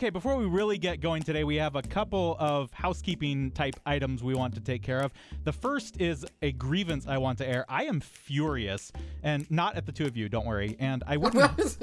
[0.00, 4.22] Okay, before we really get going today, we have a couple of housekeeping type items
[4.22, 5.12] we want to take care of.
[5.44, 7.66] The first is a grievance I want to air.
[7.68, 8.92] I am furious,
[9.22, 10.74] and not at the two of you, don't worry.
[10.80, 11.76] And I wouldn't,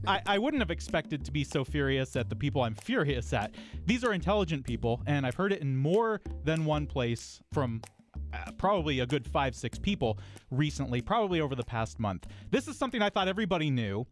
[0.06, 3.54] I, I wouldn't have expected to be so furious at the people I'm furious at.
[3.84, 7.82] These are intelligent people, and I've heard it in more than one place from
[8.32, 10.18] uh, probably a good five, six people
[10.50, 12.28] recently, probably over the past month.
[12.50, 14.06] This is something I thought everybody knew,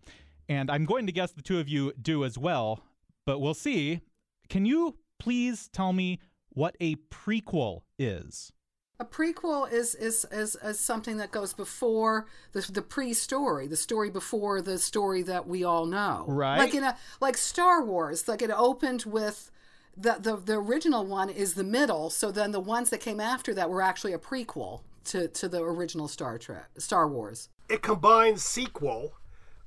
[0.46, 2.82] and I'm going to guess the two of you do as well
[3.26, 4.00] but we'll see.
[4.48, 8.52] Can you please tell me what a prequel is?
[8.98, 14.08] A prequel is is is, is something that goes before the the pre-story, the story
[14.08, 16.24] before the story that we all know.
[16.26, 16.56] Right.
[16.56, 19.50] Like in a like Star Wars, like it opened with
[19.94, 23.52] the the the original one is the middle, so then the ones that came after
[23.52, 27.50] that were actually a prequel to to the original Star Trek, Star Wars.
[27.68, 29.12] It combines sequel.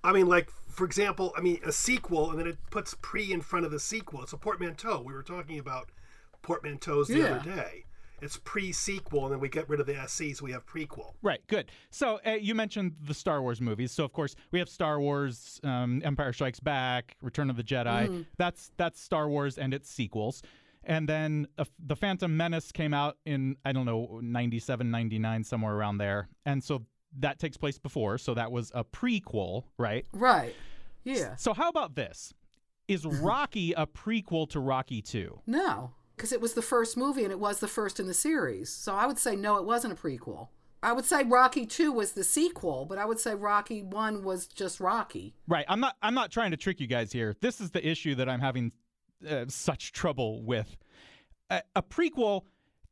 [0.03, 3.41] I mean, like for example, I mean, a sequel, and then it puts pre in
[3.41, 4.23] front of the sequel.
[4.23, 5.02] It's a portmanteau.
[5.05, 5.89] We were talking about
[6.41, 7.25] portmanteaus the Yeah.
[7.35, 7.83] other day.
[8.22, 11.16] It's pre sequel, and then we get rid of the SC, so we have prequel.
[11.22, 11.69] Right, good.
[11.89, 13.91] So uh, you mentioned the Star Wars movies.
[13.91, 18.25] So of course we have Star Wars, um, Empire Strikes Back, Return of the Jedi.
[18.38, 20.41] That's that's Star Wars and its sequels.
[20.85, 25.75] And then uh, the Phantom Menace came out in I don't know 97, 99, somewhere
[25.75, 26.30] around there.
[26.45, 26.85] And so
[27.17, 28.17] that takes place before.
[28.17, 30.05] So that was a prequel, right?
[30.13, 30.55] Right.
[31.10, 31.36] Yeah.
[31.36, 32.34] So how about this?
[32.88, 35.42] Is Rocky a prequel to Rocky 2?
[35.48, 38.70] No, because it was the first movie and it was the first in the series.
[38.70, 40.50] So I would say no, it wasn't a prequel.
[40.82, 44.48] I would say Rocky 2 was the sequel, but I would say Rocky 1 was
[44.48, 45.36] just Rocky.
[45.48, 45.66] Right.
[45.68, 47.36] I'm not I'm not trying to trick you guys here.
[47.42, 48.72] This is the issue that I'm having
[49.28, 50.78] uh, such trouble with.
[51.50, 52.44] A, a prequel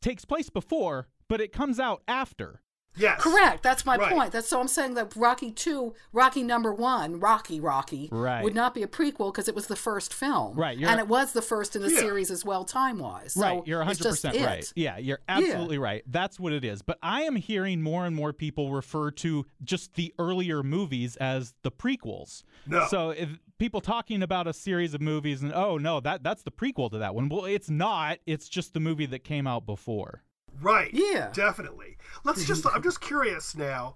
[0.02, 2.62] takes place before, but it comes out after.
[2.98, 3.22] Yes.
[3.22, 3.64] Correct.
[3.64, 4.12] That's my Right.
[4.12, 4.32] point.
[4.32, 8.44] That's so I'm saying that Rocky 2, Rocky number 1, Rocky Rocky Right.
[8.44, 10.56] would not be a prequel because it was the first film.
[10.58, 12.00] Right, you're- And it was the first in the Yeah.
[12.00, 13.34] series as well time-wise.
[13.34, 13.62] So right.
[13.68, 14.60] You're 100% just right.
[14.60, 14.74] it.
[14.76, 16.04] Yeah, you're absolutely right.
[16.08, 16.82] That's what it is.
[16.82, 21.54] But I am hearing more and more people refer to just the earlier movies as
[21.64, 22.44] the prequels.
[22.66, 22.86] No.
[22.88, 23.30] So if
[23.60, 26.98] people talking about a series of movies and oh no, that that's the prequel to
[27.00, 27.30] that one.
[27.30, 28.20] Well, it's not.
[28.26, 30.24] It's just the movie that came out before.
[30.62, 30.90] Right.
[30.94, 31.30] Yeah.
[31.34, 31.97] Definitely.
[32.28, 32.76] Let's just, mm-hmm.
[32.76, 33.96] I'm just curious now.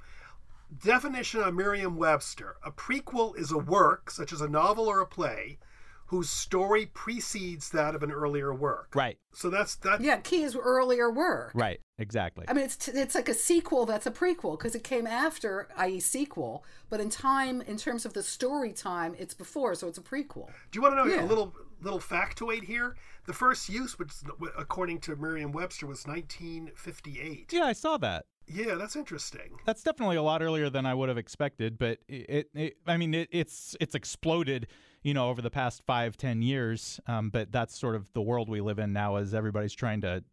[0.84, 5.06] Definition of Merriam Webster a prequel is a work, such as a novel or a
[5.06, 5.60] play,
[6.06, 8.94] whose story precedes that of an earlier work.
[8.96, 9.18] Right.
[9.34, 10.02] So that's that.
[10.02, 11.52] Yeah, key is earlier work.
[11.54, 11.80] Right.
[12.00, 12.46] Exactly.
[12.48, 15.68] I mean, it's t- it's like a sequel that's a prequel because it came after,
[15.78, 16.64] i.e., sequel.
[16.90, 20.48] But in time, in terms of the story time, it's before, so it's a prequel.
[20.72, 21.24] Do you want to know Yeah.
[21.24, 22.96] a little little factoid here?
[23.26, 24.12] The first use, which
[24.58, 27.52] according to Merriam-Webster, was 1958.
[27.54, 28.26] yeah, I saw that.
[28.48, 29.58] Yeah, that's interesting.
[29.66, 33.14] That's definitely a lot earlier than I would have expected, but it, it I mean,
[33.14, 34.68] it, it's it's exploded,
[35.04, 37.00] you know, over the past five, ten years.
[37.08, 40.24] Um, but that's sort of the world we live in now, as everybody's trying to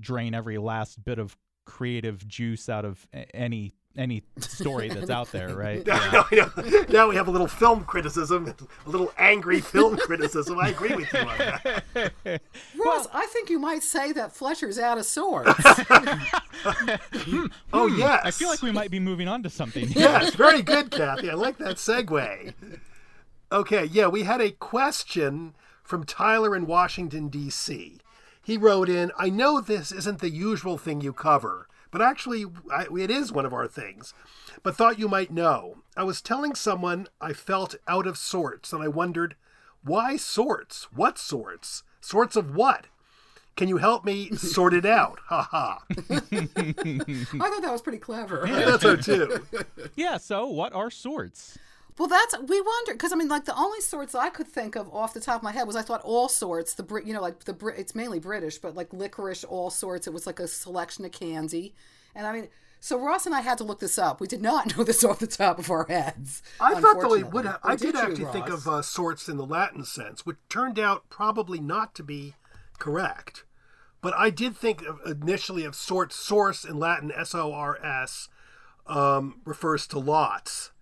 [0.00, 1.36] drain every last bit of
[1.66, 5.86] creative juice out of any any story that's out there, right?
[5.96, 6.54] Now,
[6.88, 8.54] now we have a little film criticism,
[8.86, 10.58] a little angry film criticism.
[10.58, 11.82] I agree with you on that.
[12.76, 15.52] Ross, I think you might say that Fletcher's out of sorts.
[17.72, 17.98] Oh hmm.
[17.98, 19.88] yes, I feel like we might be moving on to something.
[19.90, 21.30] yes, very good, Kathy.
[21.30, 22.54] I like that segue.
[23.52, 25.54] Okay, yeah, we had a question
[25.84, 27.98] from Tyler in Washington, D.C.
[28.42, 32.86] He wrote in, I know this isn't the usual thing you cover, but actually I,
[32.96, 34.14] it is one of our things,
[34.62, 35.78] but thought you might know.
[35.96, 39.34] I was telling someone I felt out of sorts, and I wondered,
[39.82, 40.88] why sorts?
[40.92, 41.82] What sorts?
[42.00, 42.86] Sorts of what?
[43.56, 45.18] Can you help me sort it out?
[45.28, 45.82] Ha ha.
[45.90, 48.46] I thought that was pretty clever.
[48.46, 49.46] That's so too.
[49.96, 50.18] Yeah.
[50.18, 51.56] So, what are sorts?
[51.98, 54.92] Well, that's we wonder because I mean, like the only sorts I could think of
[54.92, 56.74] off the top of my head was I thought all sorts.
[56.74, 60.06] The Brit, you know, like the Brit, it's mainly British, but like licorice, all sorts.
[60.06, 61.74] It was like a selection of candy,
[62.14, 62.48] and I mean,
[62.80, 64.20] so Ross and I had to look this up.
[64.20, 66.42] We did not know this off the top of our heads.
[66.60, 67.24] I thought though it unfortunately.
[67.24, 67.46] would.
[67.46, 70.78] Or I did you, actually think of uh, sorts in the Latin sense, which turned
[70.78, 72.34] out probably not to be
[72.78, 73.44] correct.
[74.02, 76.14] But I did think of, initially of sorts.
[76.14, 78.28] Sors in Latin, S O R S,
[78.86, 80.72] um, refers to lots.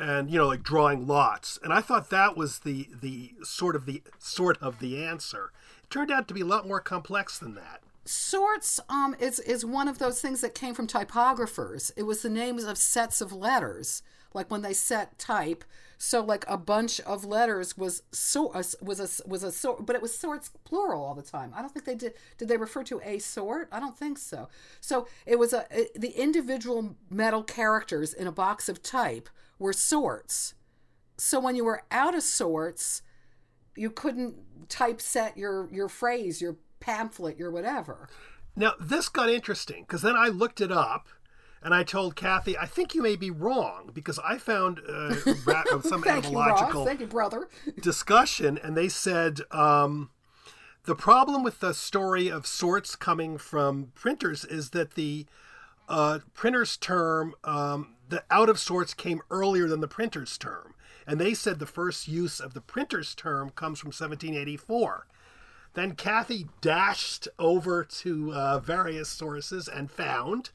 [0.00, 3.86] And you know like drawing lots and i thought that was the the sort of
[3.86, 5.52] the sort of the answer
[5.82, 9.64] it turned out to be a lot more complex than that Sorts um, is is
[9.64, 11.92] one of those things that came from typographers.
[11.96, 14.02] It was the names of sets of letters,
[14.32, 15.64] like when they set type.
[15.98, 19.94] So like a bunch of letters was so uh, was a was a sort, but
[19.94, 21.52] it was sorts plural all the time.
[21.54, 22.14] I don't think they did.
[22.38, 23.68] Did they refer to a sort?
[23.70, 24.48] I don't think so.
[24.80, 29.28] So it was a it, the individual metal characters in a box of type
[29.60, 30.54] were sorts.
[31.16, 33.02] So when you were out of sorts,
[33.76, 34.34] you couldn't
[34.68, 38.08] typeset your your phrase, your pamphlet, your whatever.
[38.56, 41.08] now this got interesting because then i looked it up
[41.62, 45.14] and i told kathy i think you may be wrong because i found uh,
[45.82, 47.48] some etymological you, brother.
[47.82, 50.10] discussion and they said um,
[50.84, 55.26] the problem with the story of sorts coming from printers is that the
[55.88, 60.74] uh, printer's term um, the out of sorts came earlier than the printer's term
[61.06, 65.06] and they said the first use of the printer's term comes from 1784
[65.74, 70.50] then kathy dashed over to uh, various sources and found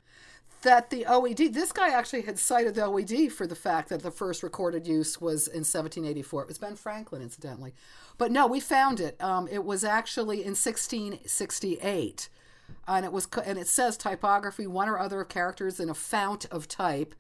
[0.66, 4.12] that the OED, this guy actually had cited the OED for the fact that the
[4.12, 6.42] first recorded use was in 1784.
[6.42, 7.74] It was Ben Franklin, incidentally.
[8.18, 9.22] But no, we found it.
[9.22, 12.30] Um, it was actually in 1668.
[12.88, 16.46] And it was, and it says typography, one or other of characters in a fount
[16.46, 17.14] of type.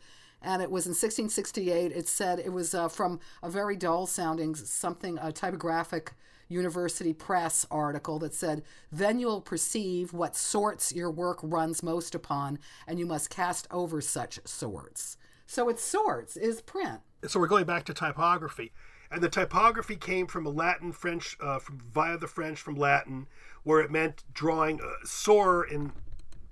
[0.45, 1.91] And it was in 1668.
[1.91, 6.13] It said it was uh, from a very dull sounding something, a typographic
[6.47, 8.61] University Press article that said,
[8.91, 14.01] Then you'll perceive what sorts your work runs most upon, and you must cast over
[14.01, 15.17] such sorts.
[15.47, 17.01] So it's sorts, is print.
[17.27, 18.71] so we're going back to typography
[19.11, 23.27] and the typography came from a latin french uh, from via the french from latin
[23.63, 25.91] where it meant drawing uh, sore in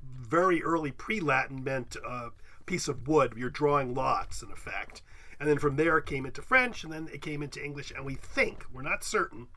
[0.01, 2.29] very early pre-latin meant a
[2.65, 5.01] piece of wood you're drawing lots in effect
[5.39, 8.05] and then from there it came into french and then it came into english and
[8.05, 9.47] we think we're not certain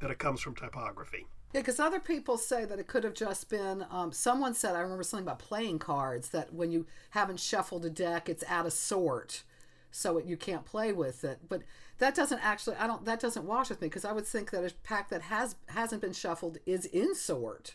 [0.00, 3.48] that it comes from typography Yeah, because other people say that it could have just
[3.48, 3.84] been.
[3.90, 7.90] Um, someone said, I remember something about playing cards, that when you haven't shuffled a
[7.90, 9.42] deck, it's out of sort,
[9.90, 11.40] so it, you can't play with it.
[11.48, 11.62] But
[11.98, 14.64] that doesn't actually, I don't, that doesn't wash with me because I would think that
[14.64, 17.74] a pack that has hasn't been shuffled is in sort,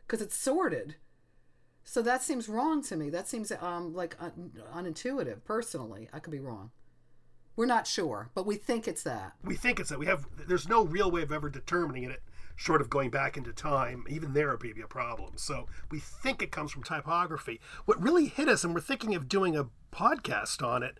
[0.00, 0.96] because it's sorted.
[1.84, 3.10] So that seems wrong to me.
[3.10, 5.44] That seems um like un- unintuitive.
[5.44, 6.70] Personally, I could be wrong.
[7.56, 9.34] We're not sure, but we think it's that.
[9.44, 12.22] we think it's that we have there's no real way of ever determining it
[12.56, 16.40] short of going back into time even there would be a problem so we think
[16.40, 20.62] it comes from typography what really hit us and we're thinking of doing a podcast
[20.64, 20.96] on it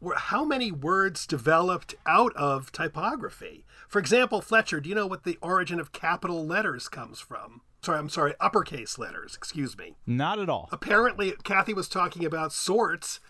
[0.00, 5.24] were how many words developed out of typography for example fletcher do you know what
[5.24, 10.38] the origin of capital letters comes from sorry i'm sorry uppercase letters excuse me Not
[10.38, 10.68] at all.
[10.72, 13.20] apparently Kathy was talking about sorts,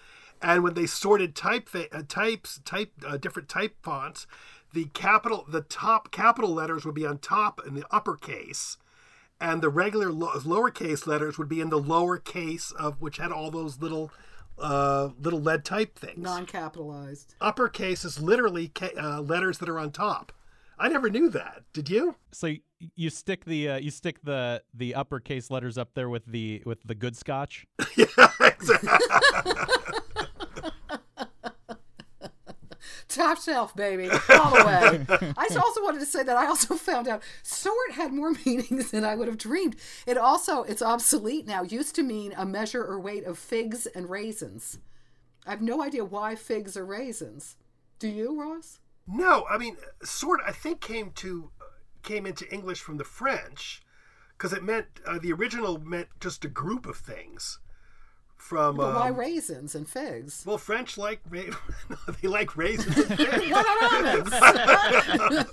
[0.43, 4.27] and when they sorted type uh, types, type uh, different type fonts,
[4.73, 8.77] the capital, the top capital letters would be on top in the uppercase,
[9.41, 13.51] and the regular lo- lowercase letters would be in the lowercase of which had all
[13.51, 14.11] those little
[14.59, 16.19] uh, little lead type things.
[16.19, 17.35] Non-capitalized.
[17.41, 20.33] uppercase is literally ca- uh, letters that are on top.
[20.79, 21.63] I never knew that.
[21.73, 22.17] Did you?
[22.33, 22.61] So y-
[22.95, 26.79] you stick the uh, you stick the the uppercase letters up there with the with
[26.85, 27.67] the good scotch.
[27.97, 28.07] yeah,
[28.41, 28.91] exactly.
[33.09, 35.33] Top shelf, baby, all the way.
[35.37, 39.05] I also wanted to say that I also found out sort had more meanings than
[39.05, 39.77] I would have dreamed.
[40.05, 41.63] It also it's obsolete now.
[41.63, 44.79] Used to mean a measure or weight of figs and raisins.
[45.47, 47.57] I have no idea why figs or raisins.
[48.01, 48.81] Do you, Ross?
[49.07, 50.41] No, I mean, sort.
[50.47, 51.51] I think came to
[52.05, 53.83] came into English from the French
[54.37, 57.59] because it meant uh, the original meant just a group of things.
[58.37, 60.45] From But why um, raisins and figs?
[60.47, 61.43] well, French like ra-
[62.23, 62.97] they like raisins.
[62.99, 63.51] And figs.
[63.51, 63.67] What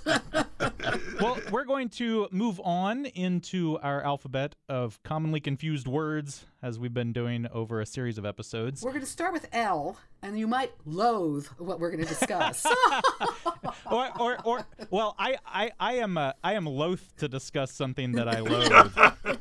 [0.04, 0.46] are
[1.20, 6.92] well, we're going to move on into our alphabet of commonly confused words as we've
[6.94, 8.82] been doing over a series of episodes.
[8.82, 12.66] We're going to start with L, and you might loathe what we're going to discuss.
[13.90, 18.12] or, or, or, well, I, I, I am, uh, I am loath to discuss something
[18.12, 19.38] that I loathe.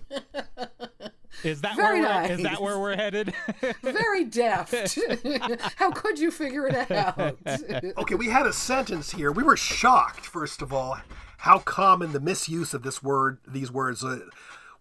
[1.44, 3.34] Is that Very where we're, is that where we're headed?
[3.82, 5.00] Very deft.
[5.76, 7.38] How could you figure it out?
[7.98, 9.32] okay, we had a sentence here.
[9.32, 11.00] We were shocked, first of all,
[11.40, 14.04] how common the misuse of this word, these words.
[14.04, 14.20] Uh,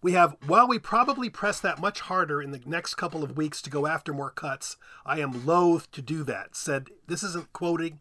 [0.01, 3.61] we have, while we probably press that much harder in the next couple of weeks
[3.61, 6.55] to go after more cuts, I am loath to do that.
[6.55, 7.99] Said, this isn't quoting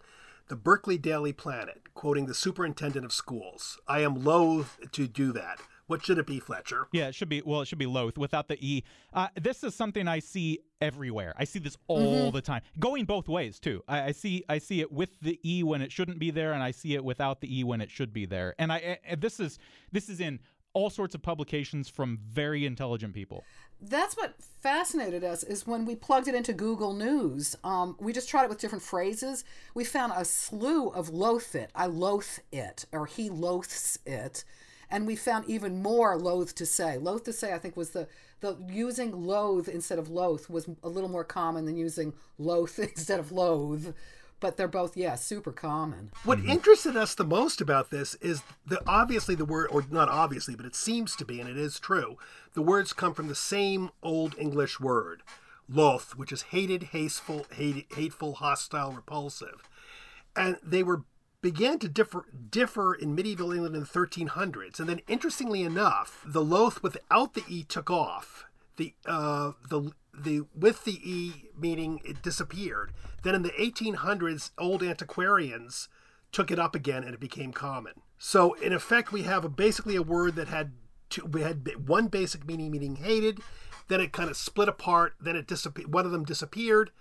[0.48, 3.78] the Berkeley Daily Planet, quoting the superintendent of schools.
[3.86, 5.60] I am loath to do that.
[5.90, 6.86] What should it be, Fletcher?
[6.92, 7.42] Yeah, it should be.
[7.44, 8.84] Well, it should be loath without the e.
[9.12, 11.34] Uh, this is something I see everywhere.
[11.36, 13.82] I see this all the time, going both ways too.
[13.88, 14.44] I, I see.
[14.48, 17.04] I see it with the e when it shouldn't be there, and I see it
[17.04, 18.54] without the e when it should be there.
[18.56, 18.98] And I.
[19.04, 19.58] And this is
[19.90, 20.38] this is in
[20.74, 23.42] all sorts of publications from very intelligent people.
[23.80, 27.56] That's what fascinated us is when we plugged it into Google News.
[27.64, 29.42] Um, we just tried it with different phrases.
[29.74, 31.72] We found a slew of loath it.
[31.74, 34.44] I loathe it, or he loathes it.
[34.90, 36.98] And we found even more loath to say.
[36.98, 38.08] Loath to say, I think, was the,
[38.40, 43.20] the using loath instead of loath was a little more common than using loath instead
[43.20, 43.94] of loathe.
[44.40, 46.10] But they're both, yeah, super common.
[46.24, 46.48] What mm-hmm.
[46.48, 50.64] interested us the most about this is the obviously the word, or not obviously, but
[50.64, 52.16] it seems to be, and it is true.
[52.54, 55.22] The words come from the same old English word,
[55.68, 59.68] loth, which is hated, hasteful, hate, hateful, hostile, repulsive,
[60.34, 61.04] and they were
[61.42, 64.78] began to differ differ in medieval England in the 1300s.
[64.78, 68.44] And then, interestingly enough, the loth without the e took off.
[68.76, 72.92] The uh, the the with the e meaning it disappeared.
[73.22, 75.88] Then in the 1800s, old antiquarians
[76.32, 77.94] took it up again, and it became common.
[78.18, 80.72] So in effect, we have a, basically a word that had
[81.08, 83.40] two, we had one basic meaning, meaning hated.
[83.88, 85.14] Then it kind of split apart.
[85.20, 85.92] Then it disappeared.
[85.92, 86.92] One of them disappeared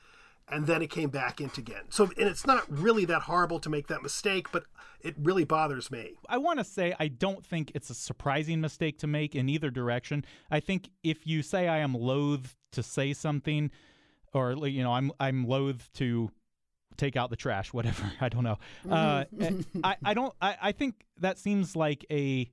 [0.51, 1.83] and then it came back into again.
[1.89, 4.63] So, and it's not really that horrible to make that mistake, but
[5.01, 6.13] it really bothers me.
[6.27, 9.69] I want to say I don't think it's a surprising mistake to make in either
[9.69, 10.25] direction.
[10.49, 13.71] I think if you say I am loath to say something,
[14.33, 16.31] or you know, I'm I'm loath to
[16.97, 18.11] take out the trash, whatever.
[18.19, 18.57] I don't know.
[18.89, 19.25] Uh,
[19.83, 20.33] I I don't.
[20.41, 22.49] I, I think that seems like a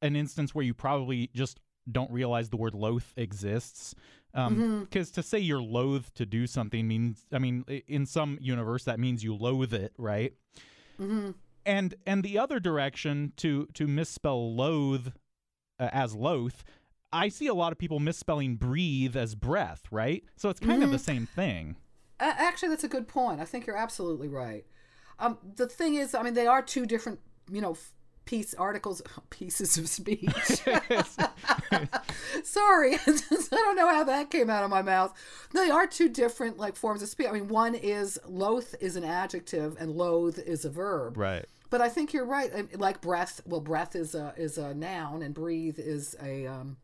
[0.00, 3.94] an instance where you probably just don't realize the word loath exists.
[4.32, 8.84] Because um, to say you're loath to do something means, I mean, in some universe
[8.84, 10.32] that means you loathe it, right?
[11.64, 15.08] And and the other direction to to misspell loathe
[15.78, 16.64] uh, as loath,
[17.12, 20.24] I see a lot of people misspelling breathe as breath, right?
[20.36, 21.76] So it's kind of the same thing.
[22.20, 23.40] A- Actually, that's a good point.
[23.40, 24.64] I think you're absolutely right.
[25.18, 27.20] Um, the thing is, I mean, they are two different,
[27.50, 27.92] you know, f-
[28.32, 30.24] piece articles, pieces of speech.
[32.44, 35.12] Sorry, I don't know how that came out of my mouth.
[35.52, 37.26] They are two different like forms of speech.
[37.28, 41.18] I mean, one is loath is an adjective and loathe is a verb.
[41.18, 41.44] Right.
[41.68, 42.74] But I think you're right.
[42.78, 46.78] Like breath, well, breath is a is a noun, and breathe is a um,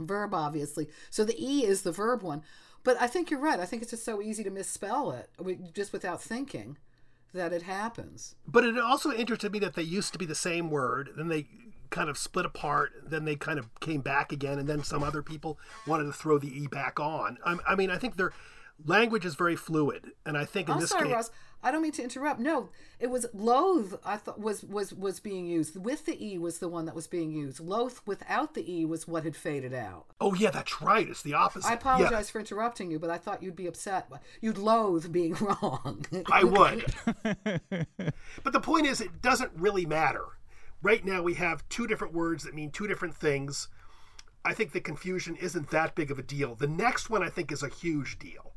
[0.00, 0.88] verb, obviously.
[1.08, 2.42] So the e is the verb one.
[2.82, 3.60] But I think you're right.
[3.60, 5.30] I think it's just so easy to misspell it,
[5.72, 6.78] just without thinking,
[7.34, 8.36] that it happens.
[8.46, 11.46] But it also interested me that they used to be the same word, then they
[11.90, 15.22] kind of split apart, then they kind of came back again, and then some other
[15.22, 17.38] people wanted to throw the e back on.
[17.44, 18.32] I, I mean, I think their
[18.86, 21.30] language is very fluid, and I think in this case, Ross.
[21.64, 22.38] I don't mean to interrupt.
[22.40, 22.68] No,
[23.00, 23.94] it was loathe.
[24.04, 27.06] I thought was was was being used with the e was the one that was
[27.06, 27.58] being used.
[27.58, 30.04] Loath without the e was what had faded out.
[30.20, 31.66] oh yeah, that's right, it's the opposite.
[31.68, 31.78] I Yeah.
[31.78, 34.08] apologize for interrupting you, but I thought you'd be upset.
[34.40, 36.04] You'd loathe being wrong.
[36.30, 36.84] I would.
[38.44, 40.24] but the point is, it doesn't really matter.
[40.82, 43.68] Right now, we have two different words that mean two different things.
[44.44, 46.54] I think the confusion isn't that big of a deal.
[46.54, 48.52] The next one, I think, is a huge deal.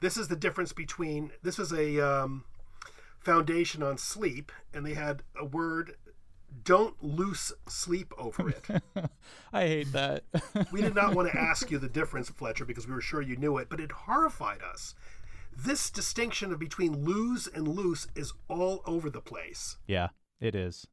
[0.00, 2.44] This is the difference between this is a um,
[3.20, 5.94] foundation on sleep, and they had a word.
[6.64, 8.82] Don't loose sleep over it.
[9.52, 10.24] I hate that.
[10.72, 13.36] We did not want to ask you the difference, Fletcher, because we were sure you
[13.36, 14.94] knew it, but it horrified us.
[15.56, 19.76] This distinction of between lose and loose is all over the place.
[19.86, 20.08] yeah,
[20.40, 20.86] it is.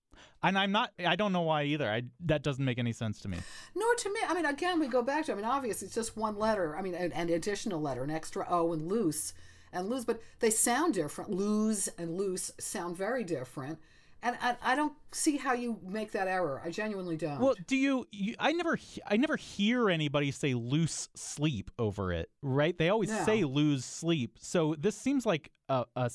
[0.44, 0.92] And I'm not.
[1.06, 1.90] I don't know why either.
[1.90, 3.38] I that doesn't make any sense to me.
[3.76, 4.20] Nor to me.
[4.28, 5.32] I mean, again, we go back to.
[5.32, 6.76] I mean, obviously, it's just one letter.
[6.76, 9.34] I mean, an, an additional letter, an extra O, and loose
[9.74, 11.30] and lose, but they sound different.
[11.32, 13.80] Lose and loose sound very different,
[14.24, 16.62] and I, I don't see how you make that error.
[16.64, 17.40] I genuinely don't.
[17.40, 18.36] Well, do you, you?
[18.40, 18.80] I never.
[19.06, 22.30] I never hear anybody say loose sleep over it.
[22.42, 22.78] Right?
[22.78, 23.24] They always No.
[23.26, 24.38] say lose sleep.
[24.40, 26.10] So this seems like a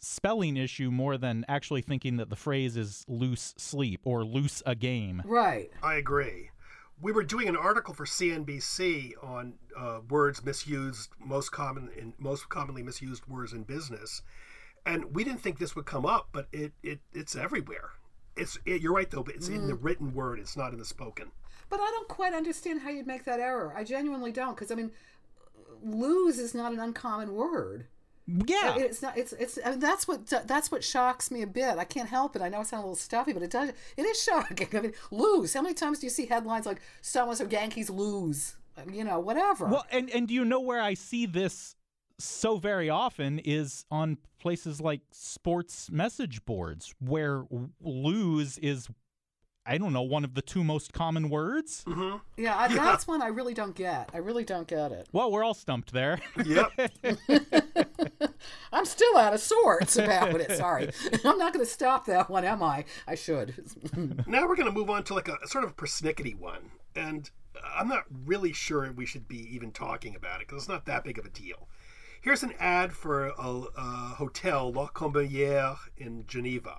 [0.00, 4.74] spelling issue more than actually thinking that the phrase is loose sleep or loose a
[4.76, 5.22] game.
[5.24, 5.70] right.
[5.82, 6.50] I agree.
[7.00, 12.48] We were doing an article for CNBC on uh, words misused, most common in most
[12.48, 14.22] commonly misused words in business,
[14.84, 17.90] and we didn't think this would come up, but it, it it's everywhere.
[18.36, 20.38] It's it, you're right though, but it's in the written word.
[20.40, 21.30] It's not in the spoken.
[21.70, 23.74] But I don't quite understand how you'd make that error.
[23.76, 24.90] I genuinely don't, because I mean,
[25.82, 27.86] lose is not an uncommon word.
[28.28, 28.76] Yeah.
[28.76, 29.16] It's not.
[29.16, 29.58] It's it's.
[29.64, 31.78] I mean, that's what that's what shocks me a bit.
[31.78, 32.42] I can't help it.
[32.42, 33.70] I know it sounds a little stuffy, but it does.
[33.96, 34.68] It is shocking.
[34.74, 35.54] I mean, lose.
[35.54, 38.54] How many times do you see headlines like "Someone's or Yankees lose"?
[38.92, 39.66] You know, whatever.
[39.66, 41.74] Well, and and do you know where I see this
[42.18, 47.44] so very often is on places like sports message boards where
[47.80, 48.88] lose is
[49.68, 51.84] I don't know, one of the two most common words.
[51.86, 52.16] Mm-hmm.
[52.38, 54.08] Yeah, I, that's one I really don't get.
[54.14, 55.08] I really don't get it.
[55.12, 56.18] Well, we're all stumped there.
[56.42, 56.72] Yep.
[58.72, 60.52] I'm still out of sorts about it.
[60.56, 60.90] Sorry.
[61.24, 62.86] I'm not going to stop that one, am I?
[63.06, 63.54] I should.
[64.26, 66.70] now we're going to move on to like a sort of persnickety one.
[66.96, 67.30] And
[67.76, 71.04] I'm not really sure we should be even talking about it because it's not that
[71.04, 71.68] big of a deal.
[72.22, 76.78] Here's an ad for a, a hotel, La Colombière in Geneva.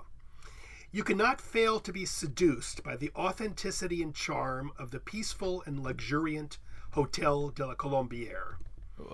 [0.92, 5.80] You cannot fail to be seduced by the authenticity and charm of the peaceful and
[5.84, 6.58] luxuriant
[6.92, 8.56] Hotel de la Colombière.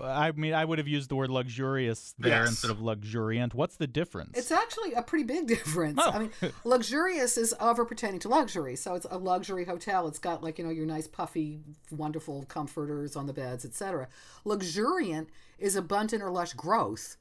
[0.02, 2.48] I mean, I would have used the word luxurious there Yes.
[2.48, 3.54] instead of luxuriant.
[3.54, 4.36] What's the difference?
[4.36, 6.00] It's actually a pretty big difference.
[6.02, 6.10] Oh.
[6.10, 6.32] I mean,
[6.64, 8.74] luxurious is over pertaining to luxury.
[8.74, 10.08] So it's a luxury hotel.
[10.08, 11.60] It's got like, you know, your nice puffy,
[11.92, 14.08] wonderful comforters on the beds, etc.
[14.44, 15.28] Luxuriant
[15.58, 17.16] is abundant or lush growth.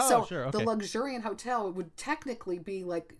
[0.00, 3.14] Oh, so sure, the luxuriant hotel would technically be like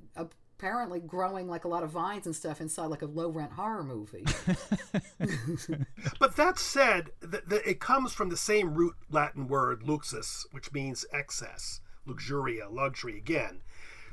[0.58, 3.84] apparently growing like a lot of vines and stuff inside like a low rent horror
[3.84, 4.24] movie.
[6.18, 10.72] But that said, th- th- it comes from the same root Latin word luxus, which
[10.72, 13.60] means excess, luxuria, luxury again.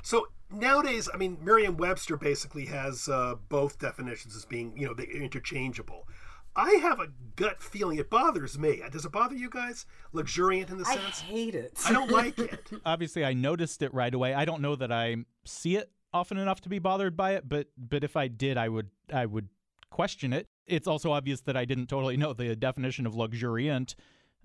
[0.02, 5.06] So nowadays, I mean, Merriam-Webster basically has uh, both definitions as being, you know, they're
[5.06, 6.06] interchangeable.
[6.54, 8.82] I have a gut feeling it bothers me.
[8.90, 9.84] Does it bother you guys?
[10.12, 10.98] Luxuriant in the sense?
[10.98, 11.20] I sense?
[11.20, 11.78] hate it.
[11.84, 12.70] I don't like it.
[12.86, 14.32] Obviously, I noticed it right away.
[14.32, 17.68] I don't know that I see it often enough to be bothered by it, but
[17.76, 19.48] but if I did, I would I would
[19.90, 20.48] question it.
[20.66, 23.94] It's also obvious that I didn't totally know the definition of luxuriant,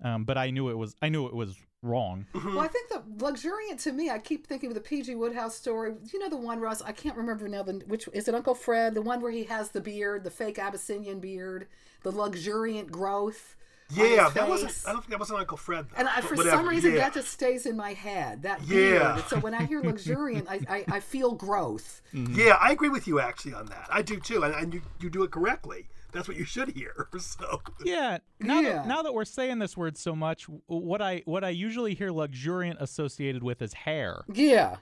[0.02, 2.26] um, but I knew it was I knew it was wrong.
[2.34, 5.94] Well, I think the luxuriant to me, I keep thinking of the PG Wodehouse story.
[6.12, 6.82] You know the one, Russ?
[6.82, 7.62] I can't remember now.
[7.62, 8.34] The which is it?
[8.34, 11.66] Uncle Fred, the one where he has the beard, the fake Abyssinian beard,
[12.02, 13.56] the luxuriant growth.
[13.98, 14.76] On Yeah, his that wasn't.
[14.86, 15.86] I don't think that wasn't Uncle Fred.
[15.90, 16.98] Though, And I, for whatever, some reason, yeah.
[16.98, 18.42] that just stays in my head.
[18.42, 19.14] That Yeah.
[19.14, 19.24] beard.
[19.28, 22.00] So when I hear luxuriant, I, I, I feel growth.
[22.12, 23.88] Yeah, I agree with you actually on that.
[23.90, 25.88] I do too, and, and you, you do it correctly.
[26.12, 27.08] That's what you should hear.
[27.18, 28.18] So Yeah.
[28.38, 28.72] Now Yeah.
[28.74, 32.10] that now that we're saying this word so much, what I what I usually hear
[32.10, 34.22] luxuriant associated with is hair.
[34.32, 34.76] Yeah,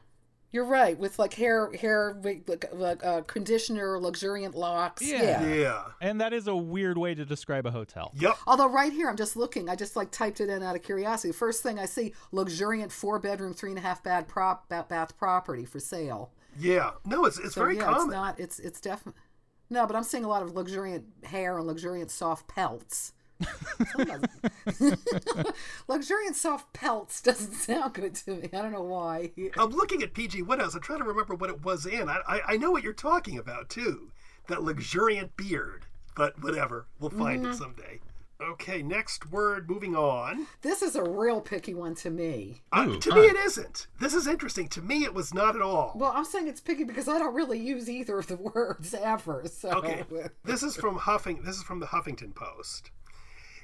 [0.52, 0.98] you're right.
[0.98, 5.02] With like hair, hair, like, like, uh, conditioner, luxuriant locks.
[5.02, 5.44] Yeah.
[5.46, 8.12] yeah, And that is a weird way to describe a hotel.
[8.16, 8.36] yep.
[8.46, 9.68] Although right here, I'm just looking.
[9.68, 11.32] I just like typed it in out of curiosity.
[11.32, 15.16] First thing I see: luxuriant four bedroom, three and a half bad prop ba- bath
[15.16, 16.32] property for sale.
[16.58, 18.00] Yeah, no, it's it's So very yeah, common.
[18.02, 18.40] it's not.
[18.40, 19.20] It's it's definitely
[19.70, 23.12] no, but I'm seeing a lot of luxuriant hair and luxuriant soft pelts.
[25.88, 28.48] luxuriant soft pelts doesn't sound good to me.
[28.52, 29.30] I don't know why.
[29.56, 30.74] I'm looking at PG Wodehouse.
[30.74, 32.08] I'm trying to remember what it was in.
[32.08, 34.10] I, I I know what you're talking about too.
[34.48, 35.86] That luxuriant beard.
[36.16, 37.52] But whatever, we'll find Mm-hmm.
[37.52, 38.00] it someday.
[38.42, 39.68] Okay, next word.
[39.70, 40.46] Moving on.
[40.62, 42.62] This is a real picky one to me.
[42.72, 43.20] Uh, to huh.
[43.20, 43.86] me, it isn't.
[44.00, 44.66] This is interesting.
[44.68, 45.92] To me, it was not at all.
[45.94, 49.42] Well, I'm saying it's picky because I don't really use either of the words ever.
[49.46, 50.04] So Okay,
[50.44, 51.42] this is from Huffing.
[51.42, 52.90] This is from the Huffington Post.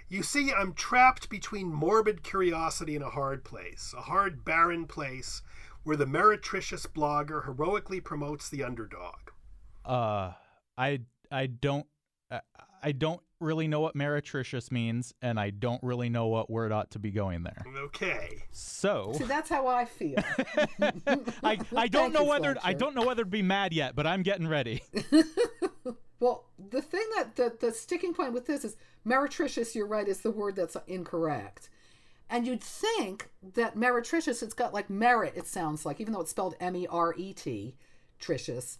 [0.08, 5.42] You see, I'm trapped between morbid curiosity and a hard place, a hard, barren place
[5.82, 9.14] where the meretricious blogger heroically promotes the underdog.
[9.84, 10.32] Uh,
[10.76, 11.86] I I don't
[12.30, 12.40] uh,
[12.82, 16.90] I don't really know what meretricious means, and I don't really know what word ought
[16.92, 17.64] to be going there.
[17.76, 18.44] Okay.
[18.52, 20.18] So See, that's how I feel.
[20.80, 20.92] I
[21.42, 21.56] I
[21.88, 24.22] don't Thank know you, whether I don't know whether to be mad yet, but I'm
[24.22, 24.82] getting ready.
[26.20, 28.76] Well, the thing that the, the sticking point with this is
[29.06, 31.68] meretricious, you're right, is the word that's incorrect.
[32.28, 36.30] And you'd think that meretricious, it's got like merit, it sounds like, even though it's
[36.30, 37.76] spelled M E R E T,
[38.20, 38.78] tricious.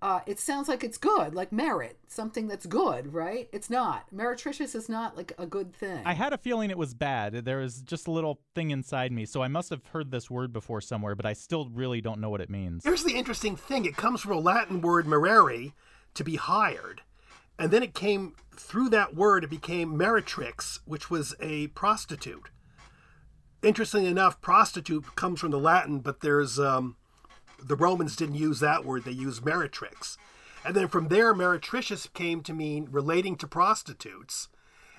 [0.00, 3.48] Uh, it sounds like it's good, like merit, something that's good, right?
[3.52, 4.04] It's not.
[4.14, 6.00] Meretricious is not like a good thing.
[6.04, 7.44] I had a feeling it was bad.
[7.44, 10.52] There was just a little thing inside me, so I must have heard this word
[10.52, 12.84] before somewhere, but I still really don't know what it means.
[12.84, 15.72] Here's the interesting thing it comes from a Latin word merere,
[16.14, 17.02] to be hired.
[17.58, 22.50] And then it came through that word, it became meretrix, which was a prostitute.
[23.62, 26.96] Interestingly enough, prostitute comes from the Latin, but there's um,
[27.62, 30.16] the Romans didn't use that word, they used meretrix.
[30.64, 34.48] And then from there, meretricious came to mean relating to prostitutes.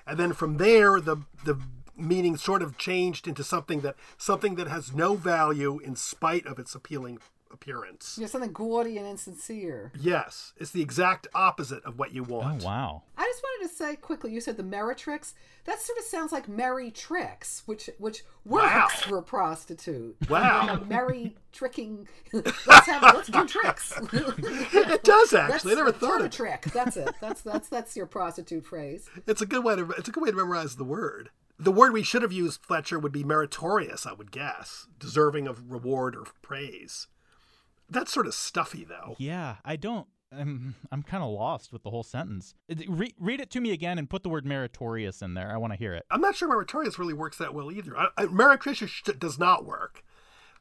[0.06, 1.60] And then from there, the, the
[1.96, 6.58] meaning sort of changed into something that something that has no value in spite of
[6.58, 7.18] its appealing
[7.52, 8.16] appearance.
[8.16, 9.92] you know, something gaudy and insincere.
[9.98, 12.44] Yes, it's the exact opposite of what you want.
[12.46, 12.62] Oh want.
[12.64, 13.02] wow.
[13.16, 15.34] I just wanted to say quickly, you said the Meretrix.
[15.64, 18.88] That sort of sounds like Merry Tricks, which which works Wow.
[19.02, 20.16] for a prostitute.
[20.28, 20.62] Wow.
[20.62, 22.08] You know, merry tricking.
[22.32, 23.92] let's have let's do tricks.
[24.12, 25.72] It does actually.
[25.72, 26.32] I never Let's thought turn a of it.
[26.32, 26.62] trick.
[26.72, 27.14] That's it.
[27.20, 29.08] That's that's that's your prostitute phrase.
[29.26, 31.30] It's a good way to it's a good way to memorize the word.
[31.58, 35.70] The word we should have used, Fletcher, would be meritorious, I would guess, deserving of
[35.70, 37.06] reward or praise.
[37.90, 39.16] That's sort of stuffy, though.
[39.18, 42.54] Yeah, I don't I'm, I'm kind of lost with the whole sentence.
[42.88, 45.52] Re- read it to me again and put the word meritorious in there.
[45.52, 46.06] I want to hear it.
[46.10, 47.96] I'm not sure meritorious really works that well either.
[47.96, 50.04] I, I, meretricious sh- does not work.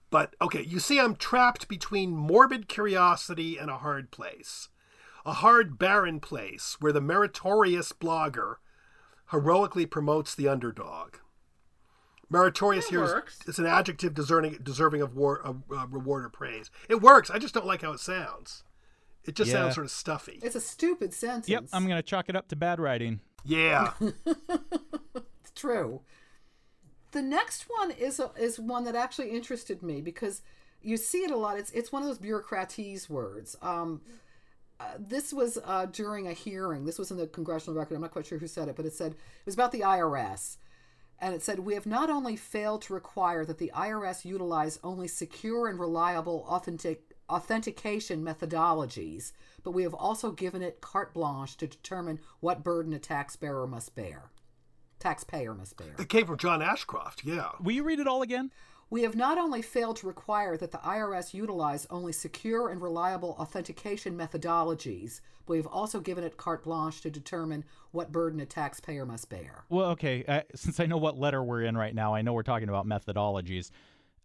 [0.09, 4.69] But okay, you see, I'm trapped between morbid curiosity and a hard place.
[5.23, 8.55] A hard, barren place where the meritorious blogger
[9.31, 11.17] heroically promotes the underdog.
[12.29, 13.39] Meritorious That here is works.
[13.47, 16.69] it's an adjective deserving, deserving of, war, of uh, reward or praise.
[16.87, 17.29] It works.
[17.29, 18.63] I just don't like how it sounds.
[19.25, 19.57] It just Yeah.
[19.63, 20.39] sounds sort of stuffy.
[20.43, 21.49] It's a stupid sentence.
[21.49, 23.19] Yep, I'm going to chalk it up to bad writing.
[23.43, 23.93] Yeah.
[25.41, 26.01] It's true.
[27.11, 30.41] The next one is a, is one that actually interested me because
[30.81, 31.57] you see it a lot.
[31.57, 33.55] It's it's one of those bureaucratese words.
[33.61, 34.01] Um,
[34.79, 36.85] uh, this was uh, during a hearing.
[36.85, 37.95] This was in the congressional record.
[37.95, 40.57] I'm not quite sure who said it, but it said it was about the IRS.
[41.21, 45.07] And it said, We have not only failed to require that the IRS utilize only
[45.07, 51.67] secure and reliable authentic, authentication methodologies, but we have also given it carte blanche to
[51.67, 54.31] determine what burden a taxpayer must bear.
[54.99, 55.95] Taxpayer must bear.
[55.97, 57.23] it came from John Ashcroft.
[57.23, 57.49] Yeah.
[57.61, 58.51] Will you read it all again?
[58.91, 63.35] We have not only failed to require that the IRS utilize only secure and reliable
[63.39, 68.47] authentication methodologies, but we have also given it carte blanche to determine what burden a
[68.47, 69.63] taxpayer must bear.
[69.69, 70.23] Well, okay.
[70.27, 72.87] Uh, since I know what letter we're in right now, I know we're talking about
[72.87, 73.69] methodologies.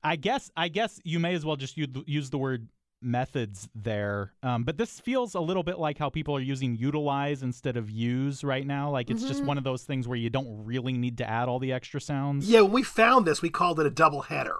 [0.03, 2.69] I guess I guess you may as well just use the word
[3.05, 4.33] methods there.
[4.43, 7.91] Um, but this feels a little bit like how people are using utilize instead of
[7.91, 8.91] use right now.
[8.91, 11.59] Like it's just one of those things where you don't really need to add all
[11.59, 12.49] the extra sounds.
[12.49, 14.57] Yeah, when we found this, we called it a double header.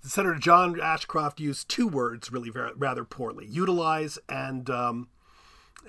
[0.00, 5.08] Senator John Ashcroft used two words really ver- rather poorly: utilize and um,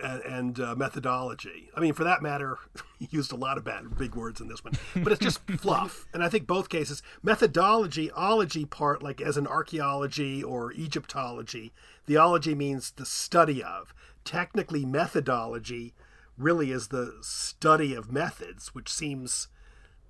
[0.01, 1.69] and, and uh, methodology.
[1.75, 2.57] I mean, for that matter,
[2.99, 6.05] he used a lot of bad big words in this one, but it's just fluff.
[6.13, 11.73] And I think both cases, methodology, ology part, like as in archaeology or Egyptology,
[12.05, 13.93] the ology means the study of.
[14.23, 15.93] Technically, methodology
[16.37, 19.47] really is the study of methods, which seems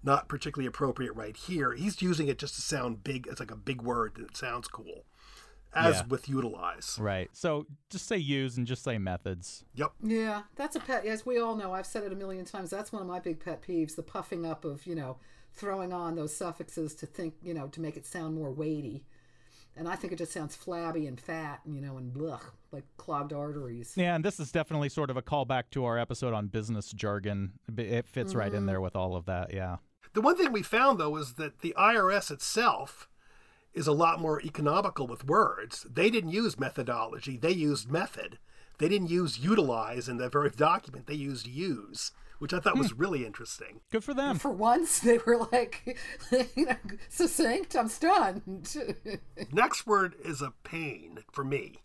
[0.03, 1.73] not particularly appropriate right here.
[1.73, 3.27] He's using it just to sound big.
[3.27, 5.05] It's like a big word and it sounds cool,
[5.73, 6.05] as Yeah.
[6.07, 6.97] with utilize.
[6.99, 7.29] Right.
[7.33, 9.65] So just say use and just say methods.
[9.75, 9.93] Yep.
[10.01, 11.05] Yeah, that's a pet.
[11.05, 12.69] As we all know, I've said it a million times.
[12.69, 15.17] That's one of my big pet peeves: the puffing up of you know,
[15.53, 19.05] throwing on those suffixes to think you know to make it sound more weighty.
[19.75, 22.85] And I think it just sounds flabby and fat, and you know, and blech, like
[22.97, 23.93] clogged arteries.
[23.95, 27.59] Yeah, and this is definitely sort of a callback to our episode on business jargon.
[27.77, 28.65] It- It fits right in mm-hmm.
[28.65, 29.53] there with all of that.
[29.53, 29.77] Yeah.
[30.13, 33.07] The one thing we found though is that the IRS itself
[33.77, 35.85] is a lot more economical with words.
[35.89, 38.39] They didn't use methodology; they used method.
[38.79, 41.07] They didn't use utilize in the very document.
[41.07, 43.81] They used use, which I thought was really interesting.
[43.91, 44.37] Good for them.
[44.37, 45.97] For once, they were like,
[46.55, 46.75] you know,
[47.09, 47.75] succinct.
[47.75, 48.75] I'm stunned.
[49.51, 51.81] Next word is a pain for me.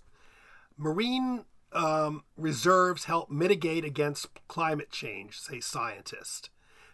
[0.76, 6.50] Marine um, reserves help mitigate against climate change, say scientists.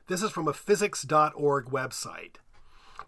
[0.07, 2.37] This is from a physics.org website.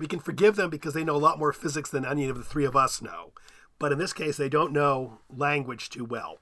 [0.00, 2.42] We can forgive them because they know a lot more physics than any of the
[2.42, 3.32] three of us know.
[3.78, 6.38] But in this case, they don't know language too well.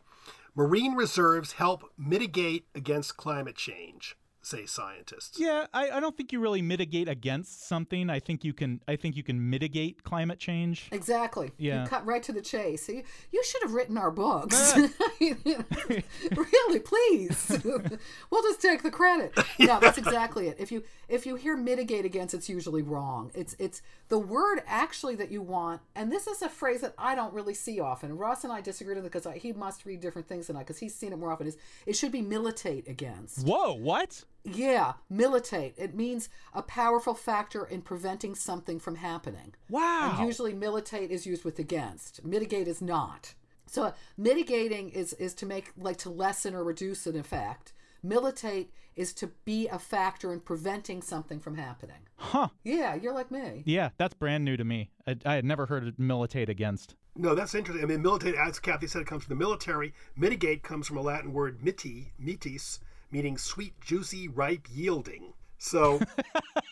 [0.54, 5.38] Marine reserves help mitigate against climate change, say scientists.
[5.38, 8.10] Yeah, I, I don't think you really mitigate against something.
[8.10, 8.80] I think you can.
[8.88, 10.88] I think you can mitigate climate change.
[10.92, 11.52] Exactly.
[11.58, 11.82] Yeah.
[11.82, 12.88] You cut right to the chase.
[12.88, 14.74] You, you should have written our books.
[14.76, 14.88] Ah.
[15.20, 17.60] really, please.
[18.30, 19.36] we'll just take the credit.
[19.58, 20.56] No, that's exactly it.
[20.58, 23.30] If you if you hear mitigate against, it's usually wrong.
[23.34, 27.14] It's it's the word actually that you want, and this is a phrase that I
[27.14, 28.16] don't really see often.
[28.16, 30.60] Ross and I disagreed on it because I, he must read different things than I
[30.60, 31.46] because he's seen it more often.
[31.46, 33.46] Is it should be militate against.
[33.46, 33.74] Whoa!
[33.74, 34.24] What?
[34.54, 35.74] Yeah, militate.
[35.76, 39.54] It means a powerful factor in preventing something from happening.
[39.68, 40.16] Wow.
[40.18, 42.24] And usually militate is used with against.
[42.24, 43.34] Mitigate is not.
[43.66, 47.72] So mitigating is is to make like to lessen or reduce an effect.
[48.02, 52.08] Militate is to be a factor in preventing something from happening.
[52.16, 52.48] Huh?
[52.64, 53.62] Yeah, you're like me.
[53.64, 54.90] Yeah, that's brand new to me.
[55.06, 56.96] I, I had never heard of militate against.
[57.14, 57.84] No, that's interesting.
[57.84, 59.92] I mean, militate, as Kathy said, it comes from the military.
[60.16, 65.32] Mitigate comes from a Latin word miti, mitis, meaning sweet, juicy, ripe, yielding.
[65.58, 66.00] So,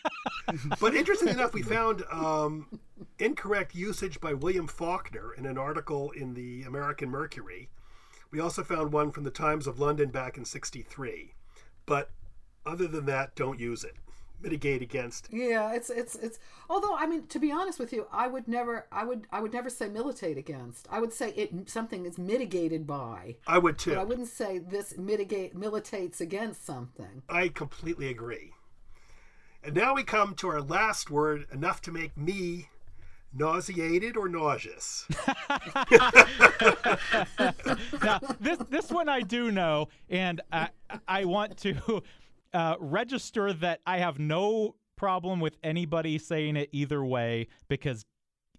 [0.79, 2.79] but interestingly enough, we found um,
[3.19, 7.69] incorrect usage by William Faulkner in an article in the American Mercury.
[8.31, 11.33] We also found one from the Times of London back in 63.
[11.85, 12.11] But
[12.65, 13.95] other than that, don't use it.
[14.41, 15.29] Mitigate against.
[15.31, 16.39] Yeah, it's it's it's.
[16.69, 19.51] Although I mean, to be honest with you, I would never, I would, I would
[19.51, 20.87] never say militate against.
[20.91, 23.37] I would say it something is mitigated by.
[23.47, 23.91] I would too.
[23.91, 27.23] But I wouldn't say this mitigate militates against something.
[27.27, 28.53] I completely agree.
[29.63, 32.69] And now we come to our last word, enough to make me
[33.33, 35.05] nauseated or nauseous?
[38.03, 40.69] now this this one I do know, and I
[41.07, 42.03] I want to
[42.53, 48.05] uh, register that I have no problem with anybody saying it either way because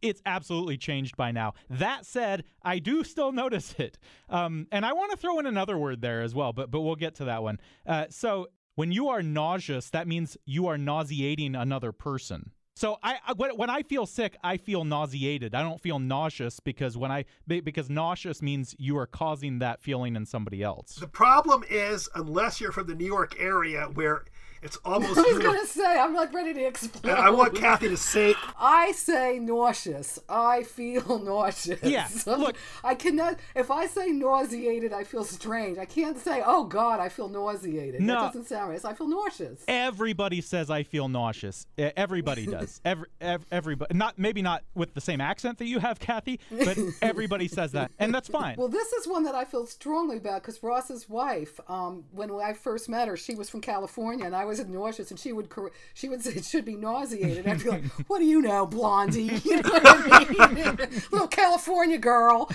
[0.01, 1.55] it's absolutely changed by now.
[1.69, 3.99] That said, I do still notice it,
[4.29, 6.97] um, and I want to throw in another word there as well, but but we'll
[6.97, 7.59] get to that one.
[7.87, 12.53] Uh, so when you are nauseous, that means you are nauseating another person.
[12.79, 15.53] So I, when I feel sick, I feel nauseated.
[15.53, 20.15] I don't feel nauseous because when I because nauseous means you are causing that feeling
[20.15, 20.95] in somebody else.
[20.95, 24.27] The problem is, unless you're from the New York area where
[24.63, 25.17] it's almost.
[25.19, 27.13] I was uniform- gonna say I'm like ready to explode.
[27.15, 30.19] I want Kathy to say I say nauseous.
[30.29, 31.83] I feel nauseous.
[31.83, 33.39] Yeah, look- I cannot.
[33.55, 35.79] If I say nauseated, I feel strange.
[35.79, 38.15] I can't say, "Oh God, I feel nauseated." No.
[38.15, 38.81] That doesn't sound right.
[38.81, 39.65] So I feel nauseous.
[39.69, 41.67] Everybody says I feel nauseous.
[41.79, 42.81] Everybody does.
[42.85, 43.95] Every, ev- everybody.
[43.97, 47.91] Not maybe not with the same accent that you have, Kathy, but everybody says that,
[47.99, 48.57] and that's fine.
[48.59, 52.53] Well, this is one that I feel strongly about because Ross's wife, um, when I
[52.53, 55.73] first met her, she was from California, and I was nauseous, and she would cor-
[55.95, 57.47] she would say it should be nauseated.
[57.47, 59.41] I'd be like, "What do you know, Blondie?
[59.49, 60.77] You know what I mean?
[61.13, 62.51] Little California girl."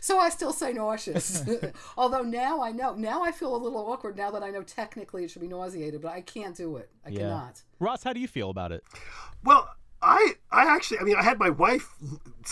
[0.00, 1.44] so I still say nauseous,
[1.96, 2.94] although now I know.
[2.94, 6.00] Now I feel a little awkward now that I know technically it should be nauseated,
[6.00, 6.90] but I can't do it.
[7.04, 7.62] I cannot.
[7.78, 8.84] Ross, how do you feel about it?
[9.44, 9.68] Well,
[10.02, 11.94] I I actually I mean I had my wife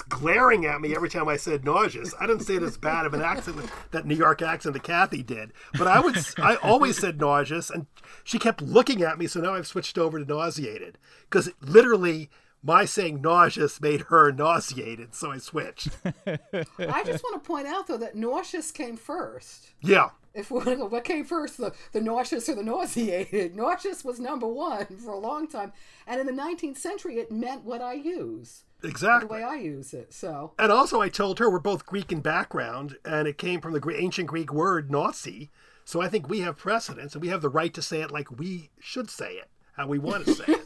[0.08, 2.14] glaring at me every time I said nauseous.
[2.20, 5.22] I didn't say it as bad of an accent that New York accent that Kathy
[5.22, 7.87] did, but I would I always said nauseous, and
[8.22, 9.26] she kept looking at me.
[9.26, 10.98] So now I've switched over to nauseated
[11.30, 12.28] because literally
[12.62, 15.90] my saying nauseous made her nauseated, so I switched.
[16.26, 19.70] I just want to point out though that nauseous came first.
[19.80, 20.11] Yeah.
[20.38, 23.57] If we go, what came first, the, the nauseous or the nauseated?
[23.57, 25.72] Nauseous was number one for a long time.
[26.07, 29.27] And in the 19th century, it meant what I use, Exactly.
[29.27, 30.12] the way I use it.
[30.14, 33.72] So, And also, I told her we're both Greek in background, and it came from
[33.72, 35.51] the ancient Greek word Nazi.
[35.85, 38.38] So I think we have precedence, and we have the right to say it like
[38.38, 40.61] we should say it, how we want to say it.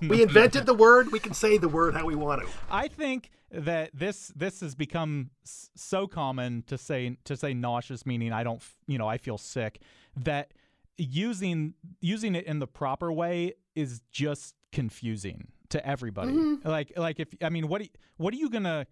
[0.00, 2.48] We invented the word; we can say the word how we want to.
[2.70, 8.32] I think that this this has become so common to say to say nauseous, meaning
[8.32, 9.80] I don't, you know, I feel sick.
[10.16, 10.52] That
[10.96, 16.32] using using it in the proper way is just confusing to everybody.
[16.32, 16.68] Mm-hmm.
[16.68, 18.86] Like like if I mean, what you, what are you gonna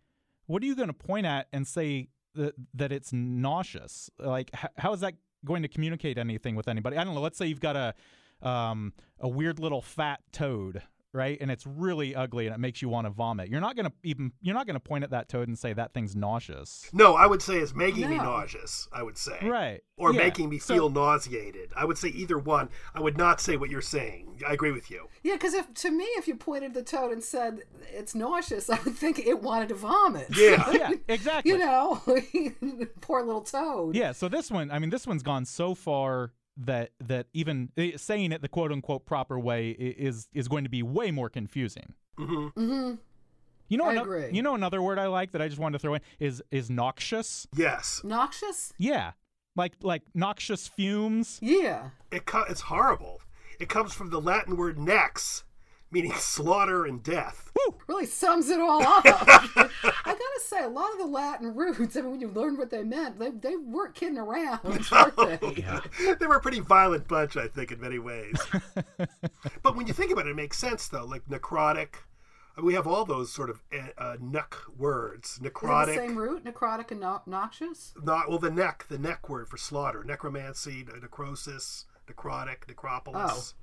[0.46, 4.10] what are you gonna point at and say that that it's nauseous?
[4.18, 6.96] Like h- how is that going to communicate anything with anybody?
[6.96, 7.20] I don't know.
[7.20, 7.94] Let's say you've got a
[8.42, 11.38] um, a weird little fat toad, right?
[11.40, 13.48] And it's really ugly and it makes you want to vomit.
[13.48, 16.14] You're not gonna even you're not gonna point at that toad and say that thing's
[16.14, 16.90] nauseous.
[16.92, 18.86] No, I would say it's making me nauseous.
[18.92, 19.80] I would say, Right.
[19.96, 20.18] or Yeah.
[20.18, 21.72] making me So- feel nauseated.
[21.74, 22.68] I would say either one.
[22.94, 24.42] I would not say what you're saying.
[24.46, 25.08] I agree with you.
[25.22, 28.78] yeah, because if to me, if you pointed the toad and said it's nauseous, I
[28.84, 30.28] would think it wanted to vomit.
[30.36, 30.70] Yeah.
[30.76, 31.52] Yeah, exactly.
[31.52, 32.02] you know,
[33.00, 33.94] poor little toad.
[33.96, 37.92] Yeah, so this one, I mean, this one's gone so far that that even eh,
[37.96, 41.94] saying it the quote unquote proper way is is going to be way more confusing.
[42.18, 42.94] Mm-hmm.
[43.68, 44.30] You know, I ano- agree.
[44.32, 46.70] you know another word I like that I just wanted to throw in is is
[46.70, 47.46] noxious.
[47.54, 48.72] Yes, Noxious?
[48.78, 49.12] Yeah,
[49.56, 51.38] like like noxious fumes.
[51.42, 51.90] Yeah.
[52.10, 53.20] it co- it's horrible.
[53.58, 55.44] It comes from the Latin word nex,
[55.90, 57.50] meaning slaughter and death.
[57.86, 59.04] really sums it all up.
[59.06, 59.68] I
[60.04, 62.82] gotta say, a lot of the Latin roots, I mean, when you learn what they
[62.82, 66.14] meant, they, they weren't kidding around, were they?
[66.18, 68.36] they were a pretty violent bunch, I think, in many ways.
[69.62, 71.04] but when you think about it, it makes sense, though.
[71.04, 71.94] Like necrotic,
[72.62, 75.32] we have all those sort of uh, uh, neck words.
[75.32, 77.94] Is the Necrotic, same root, necrotic and no- noxious?
[78.02, 83.54] not well, the neck, the neck word for slaughter, necromancy, necrosis, necrotic, necropolis.
[83.54, 83.62] Oh.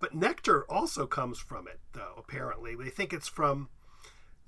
[0.00, 2.14] But nectar also comes from it, though.
[2.16, 3.68] Apparently, they think it's from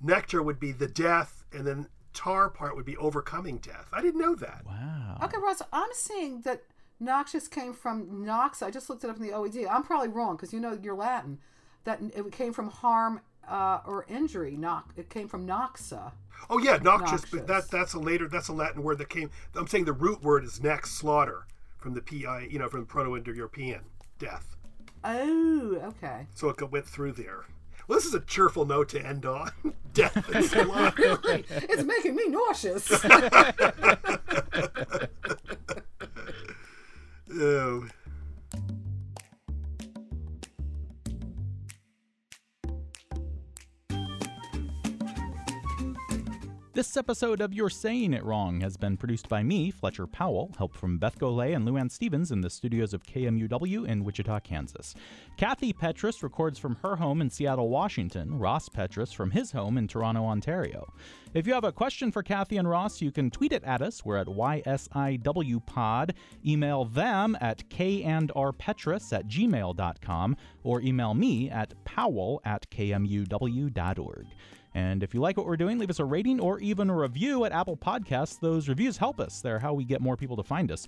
[0.01, 3.89] nectar would be the death, and then tar part would be overcoming death.
[3.93, 4.63] I didn't know that.
[4.65, 5.19] Wow.
[5.23, 6.63] Okay, Ross, I'm seeing that
[6.99, 8.61] noxious came from nox.
[8.61, 9.67] I just looked it up in the OED.
[9.69, 11.39] I'm probably wrong because you know you're Latin.
[11.85, 14.55] That it came from harm uh, or injury.
[14.55, 14.97] Nox.
[14.97, 16.13] It came from noxa.
[16.49, 19.29] Oh yeah, noxious, but that that's a later that's a Latin word that came.
[19.55, 21.45] I'm saying the root word is nex slaughter
[21.77, 23.81] from the PI, you know, from Proto-Indo-European
[24.17, 24.55] death.
[25.03, 26.27] Oh, okay.
[26.33, 27.45] So it went through there.
[27.87, 29.51] Well, this is a cheerful note to end on.
[29.93, 31.19] death and slaughter.
[31.25, 32.89] It's making me nauseous.
[37.33, 37.87] oh.
[46.75, 50.73] This episode of You're Saying It Wrong has been produced by me, Fletcher Powell, help
[50.73, 54.95] from Beth Golay and Luann Stevens in the studios of KMUW in Wichita, Kansas.
[55.37, 59.87] Kathy Petras records from her home in Seattle, Washington, Ross Petras from his home in
[59.87, 60.91] Toronto, Ontario.
[61.35, 64.03] If you have a question for Kathy and Ross, you can tweet it at us.
[64.03, 66.15] We're at YSIWPod.
[66.43, 74.25] Email them at kandrpetras at gmail.com or email me at powell at kmuw.org.
[74.75, 77.45] And if you like what we're doing, leave us a rating or even a review
[77.45, 78.39] at Apple Podcasts.
[78.39, 79.41] Those reviews help us.
[79.41, 80.87] They're how we get more people to find us.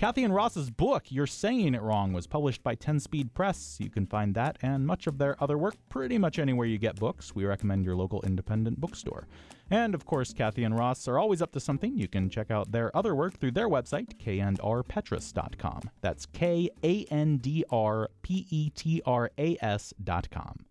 [0.00, 3.76] Kathy and Ross's book, You're Saying It Wrong, was published by 10 Speed Press.
[3.78, 6.96] You can find that and much of their other work pretty much anywhere you get
[6.96, 7.34] books.
[7.34, 9.28] We recommend your local independent bookstore.
[9.70, 11.98] And of course, Kathy and Ross are always up to something.
[11.98, 15.90] You can check out their other work through their website, kandrpetras.com.
[16.00, 20.64] That's K A N D R P E T R A S.com.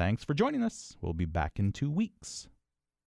[0.00, 0.96] Thanks for joining us.
[1.02, 2.48] We'll be back in two weeks.